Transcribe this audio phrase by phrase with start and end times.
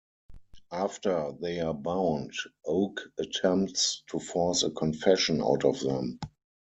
[0.71, 2.33] After they are bound,
[2.65, 6.19] Oak attempts to force a confession out of them.